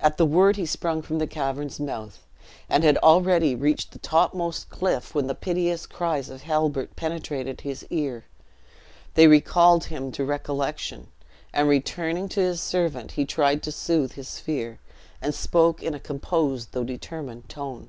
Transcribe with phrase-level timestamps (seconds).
[0.00, 2.26] At the word he sprung from the cavern's mouth,
[2.68, 7.86] and had already reached the topmost cliff when the piteous cries of Halbert penetrated his
[7.88, 8.26] ear;
[9.14, 11.06] they recalled him to recollection,
[11.54, 14.78] and returning to his servant, he tried to soothe his fear,
[15.22, 17.88] and spoke in a composed though determined tone.